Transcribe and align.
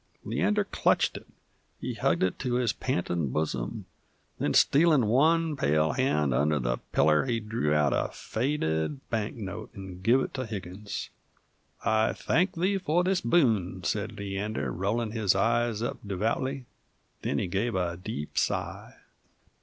Leander 0.25 0.63
clutched 0.63 1.15
it; 1.15 1.27
he 1.79 1.93
hugged 1.93 2.23
it 2.23 2.39
to 2.39 2.55
his 2.55 2.73
pantin' 2.73 3.29
bosom; 3.29 3.85
then 4.39 4.51
stealin' 4.55 5.05
one 5.05 5.55
pale 5.55 5.91
hand 5.91 6.33
under 6.33 6.57
the 6.57 6.79
piller 6.91 7.25
he 7.25 7.39
drew 7.39 7.71
out 7.71 7.93
a 7.93 8.09
faded 8.11 9.07
banknote 9.11 9.69
'nd 9.77 10.01
gave 10.01 10.21
it 10.21 10.33
to 10.33 10.47
Higgins. 10.47 11.11
"I 11.85 12.13
thank 12.13 12.53
Thee 12.55 12.79
for 12.79 13.03
this 13.03 13.21
boon," 13.21 13.83
sez 13.83 14.11
Leander, 14.13 14.71
rollin' 14.71 15.11
his 15.11 15.35
eyes 15.35 15.83
up 15.83 15.99
devoutly; 16.03 16.65
then 17.21 17.37
he 17.37 17.45
gave 17.45 17.75
a 17.75 17.95
deep 17.95 18.39
sigh. 18.39 18.95